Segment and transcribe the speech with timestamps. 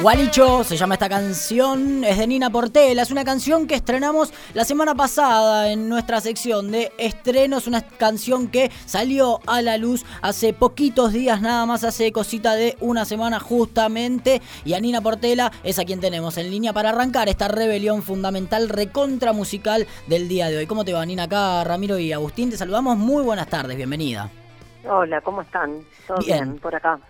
[0.00, 4.64] Gualicho se llama esta canción, es de Nina Portela, es una canción que estrenamos la
[4.64, 10.52] semana pasada en nuestra sección de estrenos, una canción que salió a la luz hace
[10.52, 15.80] poquitos días, nada más hace cosita de una semana justamente, y a Nina Portela es
[15.80, 20.58] a quien tenemos en línea para arrancar esta rebelión fundamental recontra musical del día de
[20.58, 20.66] hoy.
[20.68, 21.24] ¿Cómo te va Nina?
[21.24, 24.30] Acá Ramiro y Agustín, te saludamos, muy buenas tardes, bienvenida.
[24.88, 25.80] Hola, ¿cómo están?
[26.06, 27.00] ¿Todo bien, por acá?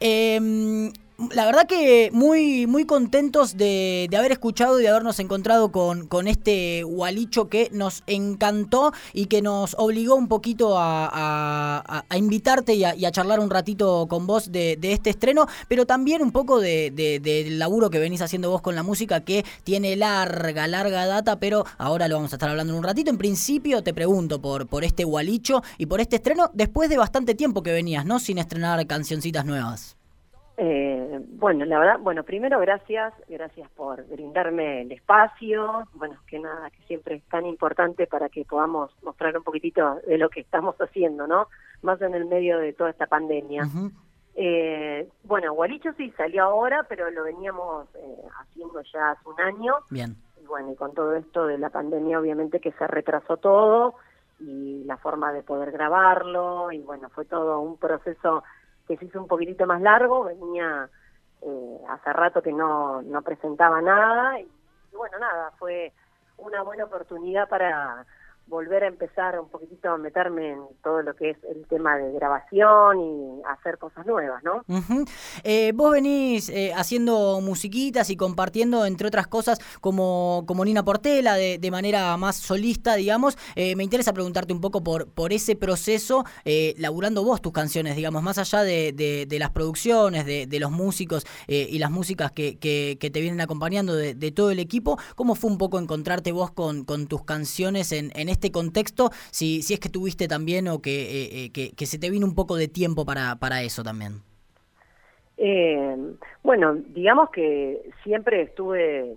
[0.00, 0.90] Eh,
[1.34, 6.28] la verdad que muy, muy contentos de, haber escuchado y de habernos encontrado con, con,
[6.28, 13.10] este Gualicho que nos encantó y que nos obligó un poquito a, invitarte y, a,
[13.10, 17.90] charlar un ratito con vos de, este estreno, pero también un poco de, del laburo
[17.90, 22.14] que venís haciendo vos con la música que tiene larga, larga data, pero ahora lo
[22.14, 23.10] vamos a estar hablando en un ratito.
[23.10, 27.34] En principio te pregunto por, por este Gualicho y por este estreno después de bastante
[27.34, 28.20] tiempo que venías, ¿no?
[28.20, 29.97] Sin estrenar cancioncitas nuevas.
[30.60, 36.68] Eh, bueno, la verdad, bueno, primero gracias, gracias por brindarme el espacio, bueno, que nada,
[36.70, 40.74] que siempre es tan importante para que podamos mostrar un poquitito de lo que estamos
[40.80, 41.46] haciendo, ¿no?
[41.82, 43.68] Más en el medio de toda esta pandemia.
[44.34, 49.74] eh, bueno, Gualicho sí salió ahora, pero lo veníamos eh, haciendo ya hace un año.
[49.90, 50.16] Bien.
[50.42, 53.94] Y bueno, y con todo esto de la pandemia, obviamente que se retrasó todo
[54.40, 58.42] y la forma de poder grabarlo, y bueno, fue todo un proceso
[58.88, 60.88] que se hizo un poquitito más largo, venía
[61.42, 64.50] eh, hace rato que no, no presentaba nada y,
[64.92, 65.92] bueno, nada, fue
[66.38, 68.06] una buena oportunidad para
[68.48, 72.12] volver a empezar un poquitito a meterme en todo lo que es el tema de
[72.12, 74.62] grabación y hacer cosas nuevas, ¿no?
[75.44, 81.36] Eh, vos venís eh, haciendo musiquitas y compartiendo, entre otras cosas, como, como Nina Portela,
[81.36, 83.36] de, manera más solista, digamos.
[83.54, 86.24] Eh, me interesa preguntarte un poco por, por ese proceso,
[86.76, 88.92] laburando vos tus canciones, digamos, más allá de,
[89.28, 93.40] de, las producciones, de, de los músicos y las músicas que, que, que te vienen
[93.40, 94.98] acompañando de, todo el equipo.
[95.14, 99.62] ¿Cómo fue un poco encontrarte vos con, con tus canciones en, en este contexto, si,
[99.62, 102.56] si es que tuviste también o que, eh, eh, que, se te vino un poco
[102.56, 104.22] de tiempo para, para eso también.
[105.36, 105.96] Eh,
[106.42, 109.16] bueno, digamos que siempre estuve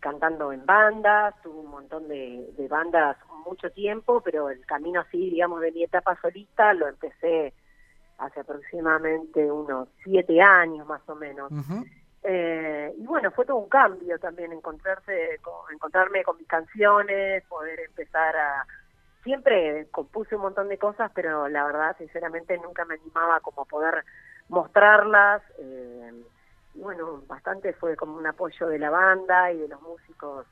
[0.00, 3.16] cantando en bandas, tuve un montón de, de, bandas
[3.48, 7.52] mucho tiempo, pero el camino así, digamos, de mi etapa solista lo empecé
[8.18, 11.50] hace aproximadamente unos siete años más o menos.
[12.22, 15.40] Eh, y bueno, fue todo un cambio también encontrarse,
[15.72, 18.66] encontrarme con mis canciones, poder empezar a...
[19.22, 24.04] Siempre compuse un montón de cosas, pero la verdad, sinceramente, nunca me animaba como poder
[24.48, 25.42] mostrarlas.
[25.58, 26.12] Eh,
[26.74, 30.46] y bueno, bastante fue como un apoyo de la banda y de los músicos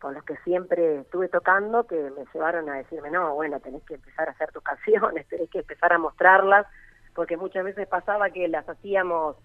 [0.00, 3.94] con los que siempre estuve tocando que me llevaron a decirme, no, bueno, tenés que
[3.94, 6.66] empezar a hacer tus canciones, tenés que empezar a mostrarlas,
[7.14, 9.36] porque muchas veces pasaba que las hacíamos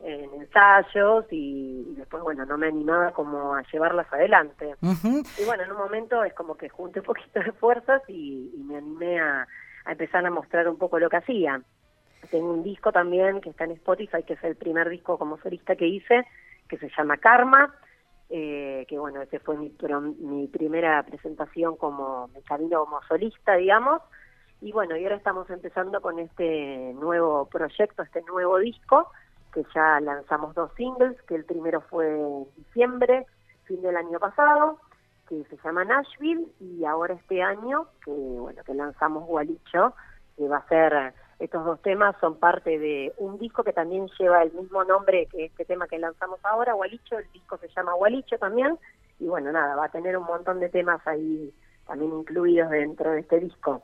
[0.00, 4.76] en ensayos y, después, bueno, no me animaba como a llevarlas adelante.
[4.80, 8.76] Y bueno, en un momento es como que junté un poquito de fuerzas y, me
[8.76, 9.46] animé a,
[9.86, 11.60] empezar a mostrar un poco lo que hacía.
[12.30, 15.76] Tengo un disco también que está en Spotify, que es el primer disco como solista
[15.76, 16.26] que hice,
[16.68, 17.74] que se llama Karma,
[18.28, 19.72] eh, que bueno, ese fue mi,
[20.18, 24.02] mi primera presentación como mi camino como solista, digamos.
[24.60, 29.10] Y bueno, y ahora estamos empezando con este nuevo proyecto, este nuevo disco,
[29.58, 33.26] que ya lanzamos dos singles, que el primero fue en diciembre,
[33.64, 34.78] fin del año pasado,
[35.28, 39.94] que se llama Nashville, y ahora este año, que bueno, que lanzamos Gualicho,
[40.36, 44.42] que va a ser, estos dos temas son parte de un disco que también lleva
[44.42, 48.38] el mismo nombre que este tema que lanzamos ahora, Gualicho, el disco se llama Gualicho
[48.38, 48.78] también,
[49.18, 51.52] y bueno, nada, va a tener un montón de temas ahí
[51.84, 53.82] también incluidos dentro de este disco.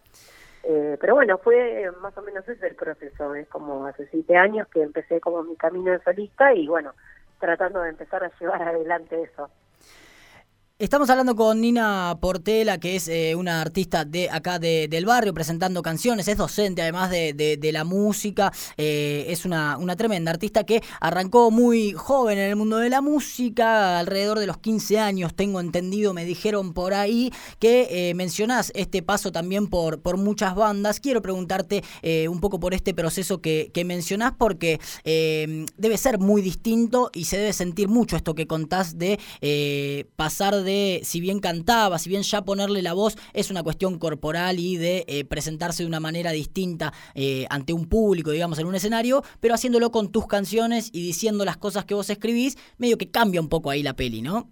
[0.67, 3.35] Eh, pero bueno, fue más o menos ese el proceso.
[3.35, 6.95] Es como hace siete años que empecé como mi camino de solista y bueno,
[7.39, 9.51] tratando de empezar a llevar adelante eso.
[10.85, 15.33] Estamos hablando con Nina Portela, que es eh, una artista de acá de, del barrio,
[15.33, 20.65] presentando canciones, es docente además de, de, la música, eh, es una, una tremenda artista
[20.65, 25.35] que arrancó muy joven en el mundo de la música, alrededor de los 15 años,
[25.35, 30.55] tengo entendido, me dijeron por ahí que eh, mencionás este paso también por, por muchas
[30.55, 31.01] bandas.
[31.01, 31.83] Quiero preguntarte
[32.29, 37.39] un poco por este proceso que, que mencionás, porque debe ser muy distinto y se
[37.39, 39.19] debe sentir mucho esto que contás de
[40.17, 44.59] pasar de, si bien cantaba, si bien ya ponerle la voz es una cuestión corporal
[44.59, 48.75] y de eh, presentarse de una manera distinta eh, ante un público, digamos, en un
[48.75, 53.11] escenario, pero haciéndolo con tus canciones y diciendo las cosas que vos escribís, medio que
[53.11, 54.49] cambia un poco ahí la peli, ¿no?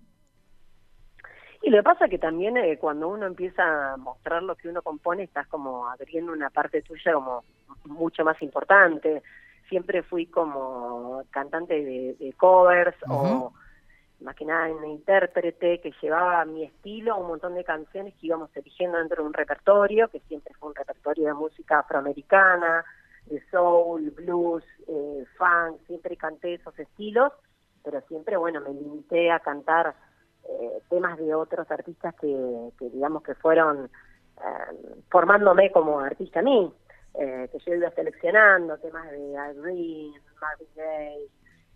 [1.62, 4.68] Y lo que pasa es que también eh, cuando uno empieza a mostrar lo que
[4.68, 7.44] uno compone, estás como abriendo una parte tuya como
[7.84, 9.22] mucho más importante
[9.72, 13.54] siempre fui como cantante de, covers o
[14.22, 18.50] más que nada en intérprete que llevaba mi estilo, un montón de canciones que íbamos
[18.56, 22.84] eligiendo dentro de un repertorio, que siempre fue un repertorio de música afroamericana,
[23.26, 27.32] de soul, blues, eh, funk, siempre canté esos estilos,
[27.84, 29.94] pero siempre, bueno, me limité a cantar
[30.48, 36.72] eh, temas de otros artistas que, digamos que fueron eh, formándome como artista a mí,
[37.14, 39.18] eh, que yo iba seleccionando temas de
[39.60, 41.28] Green, Marvin Gaye,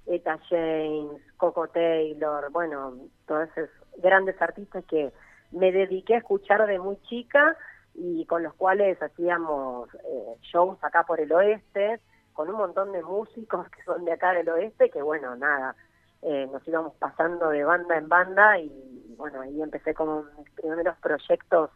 [0.07, 5.13] Eta James, Coco Taylor, bueno, todos esos grandes artistas que
[5.51, 7.57] me dediqué a escuchar de muy chica
[7.95, 12.01] y con los cuales hacíamos eh, shows acá por el oeste,
[12.33, 15.75] con un montón de músicos que son de acá del oeste, que bueno, nada,
[16.23, 20.97] eh, nos íbamos pasando de banda en banda y bueno, ahí empecé con mis primeros
[20.99, 21.71] proyectos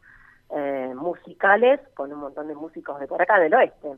[0.53, 3.89] eh, musicales con un montón de músicos de por acá del oeste.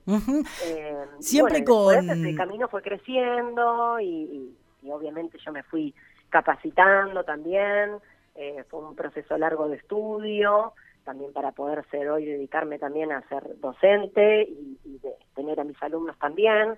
[0.67, 2.11] Eh, Siempre con...
[2.11, 4.55] El camino fue creciendo y,
[4.87, 5.95] obviamente yo me fui
[6.29, 7.93] capacitando también,
[8.35, 13.27] eh, fue un proceso largo de estudio, también para poder ser hoy dedicarme también a
[13.29, 16.77] ser docente y, de tener a mis alumnos también.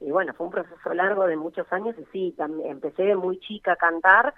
[0.00, 2.34] Y bueno, fue un proceso largo de muchos años y sí,
[2.64, 4.34] empecé muy chica a cantar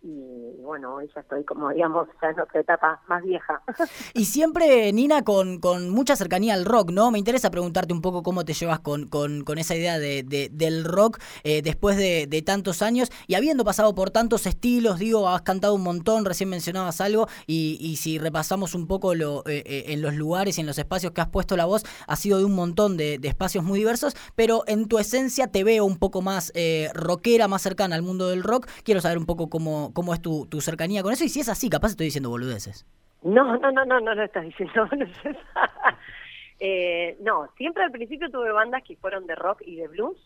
[0.00, 3.62] y bueno, ya estoy como digamos ya en otra etapa más vieja.
[4.14, 7.10] Y siempre, Nina, con, con mucha cercanía al rock, ¿no?
[7.10, 10.84] Me interesa preguntarte un poco cómo te llevas con, con, con esa idea de, del
[10.84, 15.42] rock eh, después de, de, tantos años y habiendo pasado por tantos estilos, digo, has
[15.42, 19.84] cantado un montón, recién mencionabas algo y, y si repasamos un poco lo, eh, eh,
[19.88, 22.44] en los lugares y en los espacios que has puesto la voz, ha sido de
[22.44, 26.22] un montón de, de espacios muy diversos, pero en tu esencia te veo un poco
[26.22, 26.52] más
[26.94, 28.68] rockera, más cercana al mundo del rock.
[28.84, 31.68] Quiero saber un poco cómo cómo, es tu, cercanía con eso y si es así,
[31.70, 32.86] capaz estoy diciendo boludeces.
[33.22, 34.88] No, no, no, no, no lo estás diciendo
[36.60, 40.18] eh, no, siempre al principio tuve bandas que fueron de rock y de blues.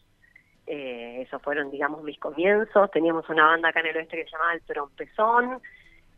[0.67, 2.91] Eh, esos fueron, digamos, mis comienzos.
[2.91, 5.61] Teníamos una banda acá en el oeste que se llamaba El Trompezón,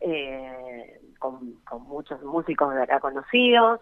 [0.01, 1.57] eh, con,
[1.87, 3.79] muchos músicos de acá conocidos.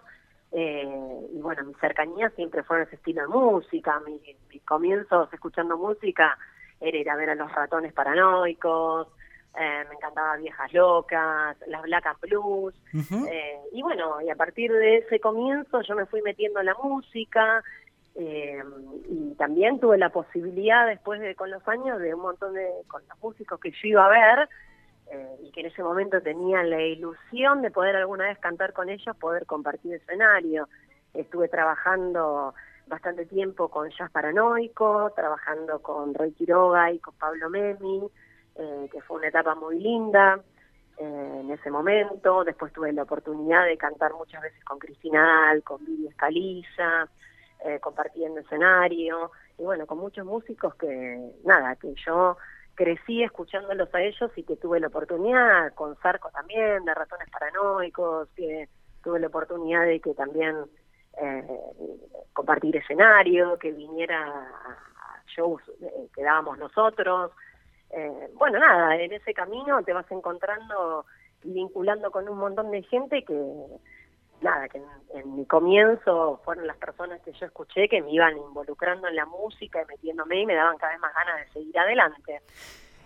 [0.52, 4.00] Eh, y bueno, mi cercanía siempre fue ese estilo de música.
[4.06, 6.38] Mis, mis comienzos escuchando música
[6.80, 9.08] era ir a ver a los ratones paranoicos,
[9.60, 12.74] eh, me encantaba Viejas Locas, las Black and Blues,
[13.30, 16.76] eh, y bueno, y a partir de ese comienzo yo me fui metiendo en la
[16.76, 17.64] música,
[18.16, 18.64] eh,
[19.10, 23.02] y también tuve la posibilidad después de con los años de un montón de con
[23.08, 24.50] los músicos que yo iba a ver
[25.44, 29.16] y que en ese momento tenía la ilusión de poder alguna vez cantar con ellos,
[29.18, 30.68] poder compartir escenario.
[31.14, 32.56] Estuve trabajando
[32.88, 38.10] bastante tiempo con Jazz Paranoico, trabajando con Roy Quiroga y con Pablo Memi,
[38.56, 40.40] eh, que fue una etapa muy linda
[40.98, 42.44] eh, en ese momento.
[42.44, 47.08] Después tuve la oportunidad de cantar muchas veces con Cristina Al, con Vivi Escaliza,
[47.66, 52.38] eh, compartiendo escenario, y bueno, con muchos músicos que, nada, que yo
[52.76, 58.30] crecí escuchándolos a ellos y que tuve la oportunidad, con Sarco también, de Ratones Paranoicos,
[58.36, 58.68] que
[59.04, 60.56] tuve la oportunidad de que también
[61.22, 61.48] eh,
[62.34, 65.62] compartir escenario, que viniera a shows
[66.14, 67.32] que dábamos nosotros,
[67.96, 71.06] eh, bueno, nada, en ese camino te vas encontrando
[71.44, 73.36] y vinculando con un montón de gente que,
[74.42, 74.82] nada, que
[75.14, 79.26] en, mi comienzo fueron las personas que yo escuché que me iban involucrando en la
[79.26, 82.42] música y metiéndome y me daban cada vez más ganas de seguir adelante.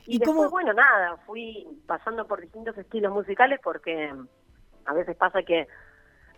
[0.06, 4.14] Y, después, bueno, nada, fui pasando por distintos estilos musicales porque
[4.86, 5.68] a veces pasa que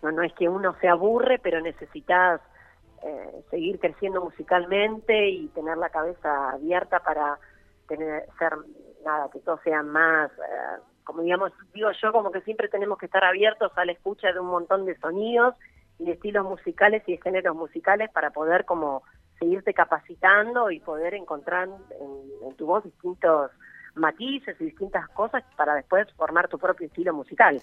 [0.02, 2.40] no, no es que uno se aburre, pero necesitas
[3.04, 7.38] eh, seguir creciendo musicalmente y tener la cabeza abierta para
[7.90, 8.52] tener, ser,
[9.04, 13.06] nada, que todo sea más, eh, como digamos, digo yo, como que siempre tenemos que
[13.06, 15.54] estar abiertos a la escucha de un montón de sonidos
[15.98, 19.02] y de estilos musicales y de géneros musicales para poder como
[19.38, 23.50] seguirte capacitando y poder encontrar en tu voz distintos
[23.94, 27.60] matices y distintas cosas para después formar tu propio estilo musical.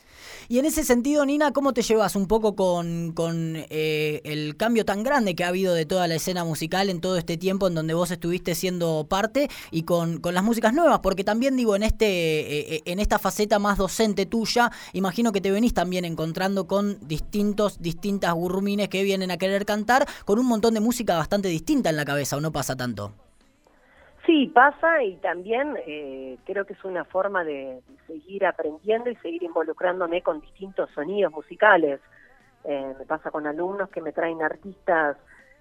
[0.47, 4.85] Y en ese sentido, Nina, ¿cómo te llevas un poco con, con eh, el cambio
[4.85, 7.75] tan grande que ha habido de toda la escena musical en todo este tiempo en
[7.75, 10.99] donde vos estuviste siendo parte y con, con las músicas nuevas?
[10.99, 15.41] Porque también digo, en, este, eh, eh, en esta faceta más docente tuya, imagino que
[15.41, 20.45] te venís también encontrando con distintos, distintas gurrumines que vienen a querer cantar con un
[20.45, 23.26] montón de música bastante distinta en la cabeza, ¿o no pasa tanto?
[24.27, 29.41] Sí, pasa y también eh, creo que es una forma de, seguir aprendiendo y seguir
[29.43, 32.01] involucrándome con distintos sonidos musicales.
[32.65, 35.15] Eh, me pasa con alumnos que me traen artistas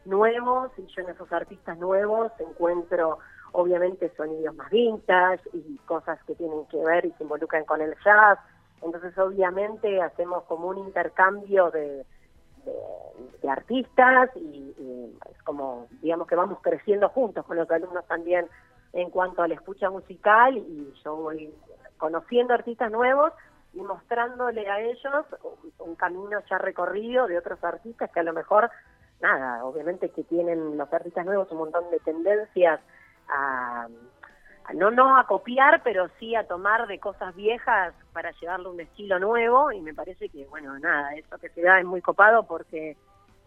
[0.04, 3.20] nuevos y yo en esos artistas nuevos encuentro
[3.52, 7.94] obviamente sonidos más vintage y cosas que tienen que ver y se involucran con el
[8.04, 8.40] jazz.
[8.82, 12.04] Entonces obviamente hacemos como un intercambio de,
[12.66, 14.74] de, artistas y,
[15.30, 18.46] es como, digamos que vamos creciendo juntos con los alumnos también
[18.92, 21.54] en cuanto a la escucha musical y yo voy
[21.96, 23.32] conociendo artistas nuevos
[23.72, 25.26] y mostrándole a ellos
[25.78, 28.70] un, camino ya recorrido de otros artistas que a lo mejor,
[29.20, 32.80] nada, obviamente que tienen los artistas nuevos un montón de tendencias
[33.28, 33.86] a,
[34.74, 39.18] no, no a copiar, pero sí a tomar de cosas viejas para llevarle un estilo
[39.18, 42.96] nuevo y me parece que, bueno, nada, eso que se da es muy copado porque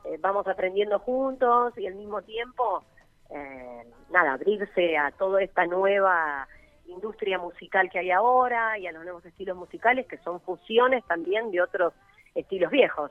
[0.05, 2.83] eh, vamos aprendiendo juntos y al mismo tiempo,
[3.31, 6.47] eh, nada, abrirse a toda esta nueva
[6.85, 11.49] industria musical que hay ahora y a los nuevos estilos musicales que son fusiones también
[11.49, 11.91] de otros
[12.35, 13.09] estilos viejos.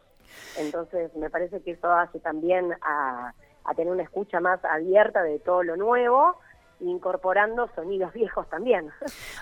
[0.59, 3.35] Entonces me parece que eso hace también a,
[3.65, 6.39] a tener una escucha más abierta de todo lo nuevo
[6.81, 8.91] incorporando sonidos viejos también.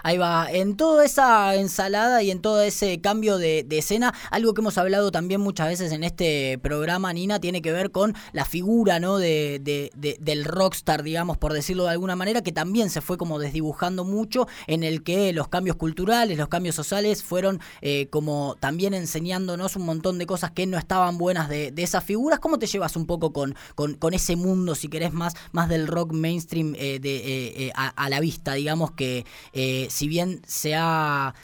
[0.02, 4.62] Ahí va, en toda esa ensalada y en todo ese cambio de, escena, algo que
[4.62, 9.00] hemos hablado también muchas veces en este programa, Nina, tiene que ver con la figura
[9.00, 9.18] ¿no?
[9.18, 9.60] de,
[9.92, 14.46] del rockstar, digamos, por decirlo de alguna manera, que también se fue como desdibujando mucho,
[14.66, 19.84] en el que los cambios culturales, los cambios sociales fueron eh, como también enseñándonos un
[19.84, 22.40] montón de cosas que no estaban buenas de, esas figuras.
[22.40, 26.12] ¿Cómo te llevas un poco con, con, ese mundo, si querés, más, más del rock
[26.12, 31.34] mainstream eh, de eh, eh, a, la vista, digamos que eh, si bien se ha,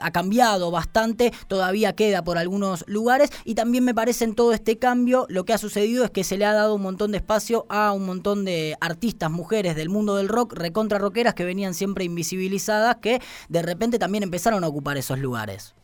[0.00, 4.78] ha cambiado bastante, todavía queda por algunos lugares y también me parece en todo este
[4.78, 7.66] cambio lo que ha sucedido es que se le ha dado un montón de espacio
[7.68, 12.04] a un montón de artistas, mujeres del mundo del rock, recontra rockeras que venían siempre
[12.04, 15.74] invisibilizadas, que de repente también empezaron a ocupar esos lugares.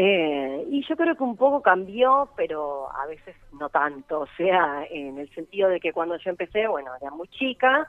[0.00, 4.20] Eh, y yo creo que un poco cambió, pero a veces no tanto.
[4.20, 7.84] O sea, en el sentido de que cuando yo empecé, bueno, era muy chica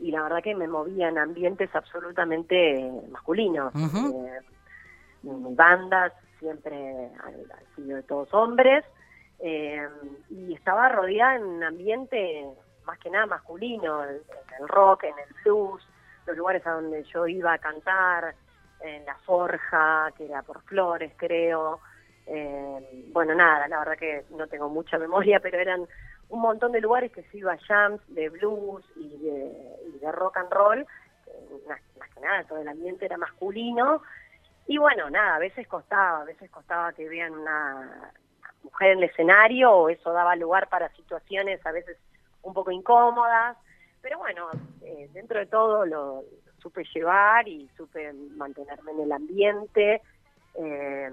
[0.00, 3.72] y la verdad que me movía en ambientes absolutamente masculinos.
[3.76, 4.40] Eh,
[5.22, 8.84] mi bandas siempre han, sido de todos hombres
[9.38, 9.86] eh,
[10.30, 12.44] y estaba rodeada en un ambiente
[12.84, 14.20] más que nada masculino, en
[14.58, 15.86] el rock, en el blues,
[16.26, 18.34] los lugares a donde yo iba a cantar
[18.82, 21.80] en La Forja, que era por Flores, creo.
[22.26, 25.86] Eh, bueno, nada, la verdad que no tengo mucha memoria, pero eran
[26.28, 30.50] un montón de lugares que se iba a jams de blues y de, rock and
[30.50, 30.86] roll.
[31.68, 31.80] Más,
[32.14, 34.02] que nada, todo el ambiente era masculino.
[34.66, 38.12] Y bueno, nada, a veces costaba, a veces costaba que vean una
[38.62, 41.98] mujer en el escenario o eso daba lugar para situaciones a veces
[42.42, 43.56] un poco incómodas.
[44.00, 44.48] Pero bueno,
[44.82, 46.24] eh, dentro de todo lo,
[46.62, 50.00] supe llevar y supe mantenerme en el ambiente
[50.54, 51.10] eh,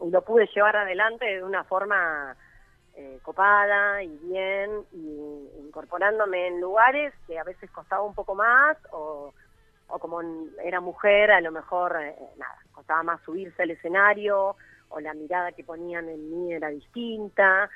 [0.00, 2.36] y lo pude llevar adelante de una forma
[2.96, 8.76] eh, copada y bien y incorporándome en lugares que a veces costaba un poco más
[8.90, 9.32] o,
[9.86, 10.20] como
[10.64, 14.56] era mujer a lo mejor eh, nada costaba más subirse al escenario
[14.88, 17.70] o la mirada que ponían en mí era distinta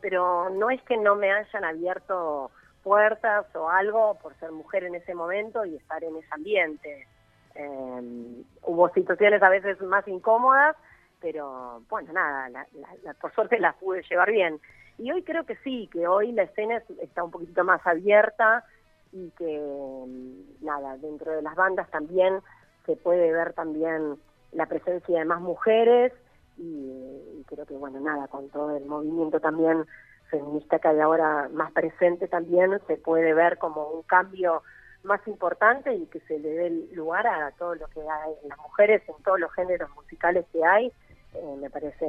[0.00, 4.94] pero no es que no me hayan abierto puertas o algo por ser mujer en
[4.94, 7.06] ese momento y estar en ese ambiente.
[7.54, 10.76] Em, hubo situaciones a veces más incómodas,
[11.20, 12.66] pero bueno, nada, la,
[13.14, 14.60] por suerte las pude llevar bien.
[14.98, 18.64] Y hoy creo que sí, que hoy la escena está un poquito más abierta
[19.12, 22.40] y que em, nada, dentro de las bandas también
[22.86, 24.16] se puede ver también
[24.52, 26.12] la presencia de más mujeres
[26.58, 29.86] y creo que bueno, nada, con todo el movimiento también
[30.32, 34.62] feminista que hay ahora más presente también se puede ver como un cambio
[35.04, 39.02] más importante y que se le dé lugar a todo lo que hay las mujeres
[39.08, 40.92] en todos los géneros musicales que hay
[41.34, 42.06] eh, me parece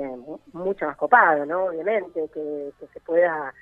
[0.53, 3.53] mucho más copado no obviamente que se pueda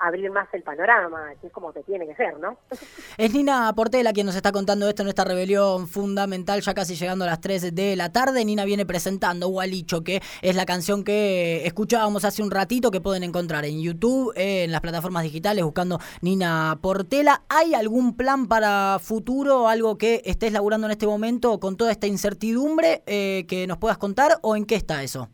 [0.00, 2.58] abrir más el panorama, que es como que tiene que ser, ¿no?
[3.18, 7.24] Es Nina Portela quien nos está contando esto en esta rebelión fundamental, ya casi llegando
[7.24, 8.44] a las 3 de la tarde.
[8.44, 13.22] Nina viene presentando Gualicho, que es la canción que escuchábamos hace un ratito, que pueden
[13.22, 17.42] encontrar en YouTube, en las plataformas digitales, buscando Nina Portela.
[17.48, 22.06] ¿Hay algún plan para futuro, algo que estés laburando en este momento con toda esta
[22.06, 25.28] incertidumbre eh, que nos puedas contar o en qué está eso?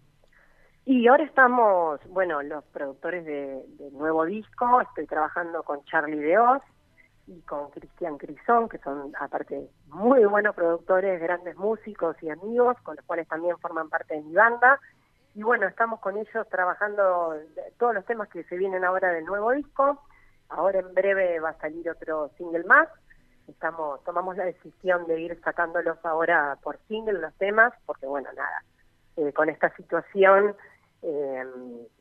[0.88, 6.62] Y ahora estamos, bueno, los productores de, nuevo disco, estoy trabajando con Charlie Deos
[7.26, 12.94] y con Cristian Crisón, que son aparte muy buenos productores, grandes músicos y amigos, con
[12.94, 14.78] los cuales también forman parte de mi banda.
[15.34, 17.34] Y bueno, estamos con ellos trabajando
[17.78, 20.00] todos los temas que se vienen ahora del nuevo disco.
[20.50, 22.88] Ahora en breve va a salir otro single más.
[23.48, 28.62] Estamos, tomamos la decisión de ir sacándolos ahora por single los temas, porque bueno, nada,
[29.16, 30.54] eh, con esta situación
[31.02, 31.44] eh,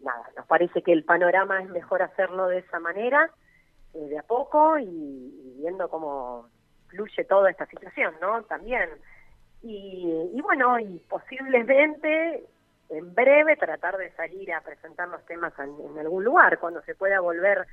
[0.01, 3.29] nada, nos parece que el panorama es mejor hacerlo de esa manera,
[3.93, 6.47] eh, de a poco, y, viendo cómo
[6.87, 8.43] fluye toda esta situación, ¿no?
[8.43, 8.89] También.
[9.61, 12.45] Y, bueno, y posiblemente
[12.89, 17.19] en breve tratar de salir a presentar los temas en, algún lugar, cuando se pueda
[17.19, 17.65] volver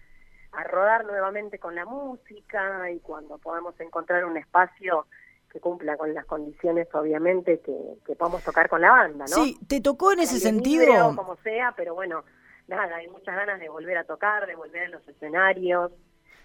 [0.53, 5.07] a rodar nuevamente con la música y cuando podamos encontrar un espacio
[5.53, 9.45] que cumpla con las condiciones, obviamente, que, que podamos tocar con la banda, ¿no?
[9.45, 11.15] Sí, ¿te tocó en ese sentido?
[11.15, 12.25] como sea, pero bueno,
[12.69, 15.93] nada, hay muchas ganas de volver a tocar, de volver a los escenarios.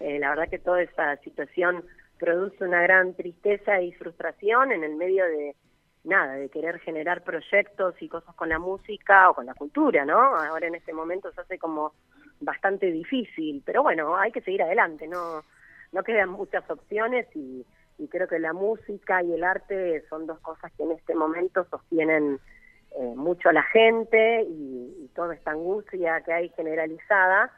[0.01, 1.85] Eh, la verdad que toda esa situación
[2.19, 5.55] produce una gran tristeza y frustración en el medio de,
[6.03, 10.19] nada, de querer generar proyectos y cosas con la música o con la cultura, ¿no?
[10.19, 11.93] Ahora en este momento se hace como
[12.41, 15.43] bastante difícil, pero bueno, hay que seguir adelante, no,
[15.93, 17.65] no quedan muchas opciones y,
[18.07, 22.39] creo que la música y el arte son dos cosas que en este momento sostienen
[22.91, 27.51] eh, mucho a la gente y, toda esta angustia que hay generalizada.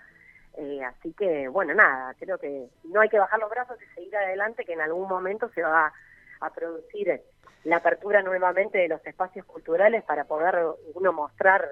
[0.56, 4.16] Eh, así que, bueno, nada, creo que no hay que bajar los brazos y seguir
[4.16, 5.92] adelante, que en algún momento se va
[6.40, 7.22] a producir
[7.66, 10.58] la apertura nuevamente de los espacios culturales para poder
[10.94, 11.68] uno mostrar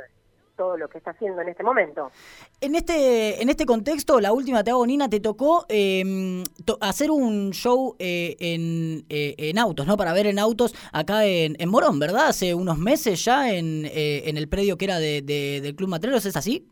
[0.58, 2.12] todo lo que está haciendo en este momento.
[2.60, 6.44] En este, en este contexto, la última te hago, Nina, te tocó em,
[6.82, 9.96] hacer un show eh, en, eh, en, autos, ¿no?
[9.96, 12.28] Para ver en autos acá en, en Morón, ¿verdad?
[12.28, 16.26] Hace unos meses ya en, eh, en el predio que era de, del Club Matreros,
[16.26, 16.68] ¿es así?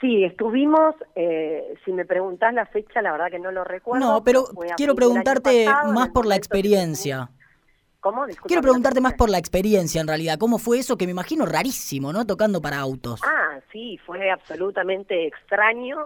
[0.00, 0.94] Sí, estuvimos,
[1.84, 4.06] si me preguntás la fecha, la verdad que no lo recuerdo.
[4.06, 7.30] No, pero quiero preguntarte más por la experiencia.
[8.00, 8.26] ¿Cómo?
[8.46, 10.38] Quiero preguntarte más por la experiencia en realidad.
[10.38, 10.96] ¿Cómo fue eso?
[10.96, 12.26] Que me imagino rarísimo, ¿no?
[12.26, 13.20] Tocando para autos.
[13.24, 15.98] Ah, sí, fue absolutamente extraño.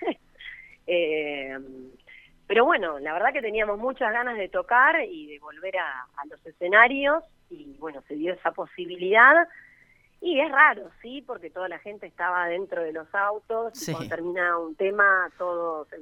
[0.86, 1.58] eh,
[2.46, 6.44] pero bueno, la verdad que teníamos muchas ganas de tocar y de volver a, los
[6.46, 9.46] escenarios y bueno, se dio esa posibilidad.
[10.22, 14.08] Y es raro, sí, porque toda la gente estaba dentro de los autos y cuando
[14.08, 15.98] termina un tema todos se,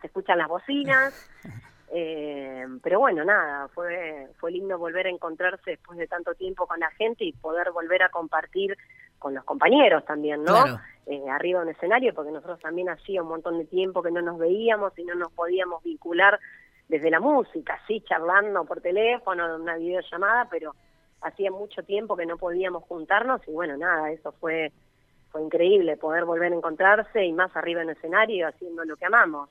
[0.00, 1.30] se escuchan las bocinas.
[1.94, 6.80] Eh, pero bueno, nada, fue, fue lindo volver a encontrarse después de tanto tiempo con
[6.80, 8.78] la gente y poder volver a compartir
[9.18, 10.80] con los compañeros también, ¿no?
[11.04, 14.38] Eh, arriba en escenario, porque nosotros también hacía un montón de tiempo que no nos
[14.38, 16.40] veíamos y no nos podíamos vincular
[16.88, 20.74] desde la música, sí, charlando por teléfono, una videollamada, pero
[21.20, 24.72] hacía mucho tiempo que no podíamos juntarnos y bueno, nada, eso fue,
[25.30, 29.50] fue increíble poder volver a encontrarse y más arriba en escenario haciendo lo que amamos.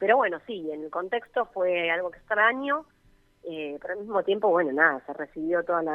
[0.00, 2.86] Pero bueno, sí, en el contexto fue algo extraño,
[3.44, 5.94] eh, pero al mismo tiempo, bueno, nada, se recibió toda la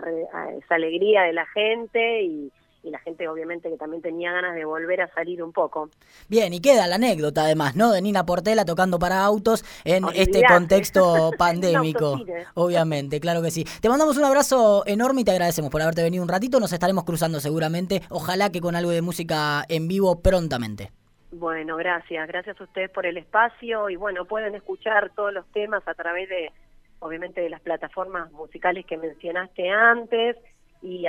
[0.57, 2.51] esa alegría de la gente y,
[2.83, 5.89] la gente obviamente que también tenía ganas de volver a salir un poco.
[6.29, 7.91] Bien, y queda la anécdota además, ¿no?
[7.91, 12.19] De Nina Portela tocando para autos en este contexto pandémico.
[12.53, 13.65] obviamente, claro que sí.
[13.81, 16.59] Te mandamos un abrazo enorme y te agradecemos por haberte venido un ratito.
[16.59, 18.03] Nos estaremos cruzando seguramente.
[18.11, 20.91] Ojalá que con algo de música en vivo prontamente.
[21.37, 22.27] Bueno, gracias.
[22.27, 26.29] Gracias a ustedes por el espacio y bueno, pueden escuchar todos los temas a través
[26.29, 26.51] de,
[26.99, 30.37] obviamente, de las plataformas musicales que mencionaste antes
[30.81, 31.05] y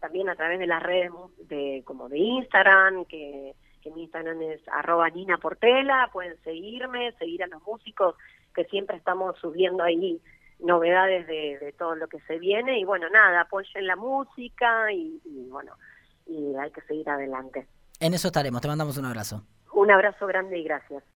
[0.00, 1.10] también a través de las redes
[1.48, 7.42] de como de Instagram, que, que mi Instagram es arroba Nina Portela, pueden seguirme, seguir
[7.42, 8.14] a los músicos
[8.54, 10.22] que siempre estamos subiendo ahí
[10.58, 15.20] novedades de, de todo lo que se viene y bueno, nada, apoyen la música y,
[15.24, 15.72] y bueno,
[16.26, 17.66] y hay que seguir adelante.
[18.00, 19.42] En eso estaremos, te mandamos un abrazo.
[19.72, 21.02] Un abrazo grande y gracias.